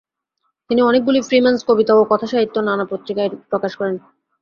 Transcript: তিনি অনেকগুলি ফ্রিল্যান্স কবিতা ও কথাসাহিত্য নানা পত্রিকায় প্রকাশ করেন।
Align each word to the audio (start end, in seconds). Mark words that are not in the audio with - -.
তিনি 0.69 0.81
অনেকগুলি 0.81 1.19
ফ্রিল্যান্স 1.21 1.59
কবিতা 1.69 1.93
ও 1.95 2.01
কথাসাহিত্য 2.11 2.55
নানা 2.59 2.85
পত্রিকায় 2.91 3.31
প্রকাশ 3.51 3.71
করেন। 3.75 3.95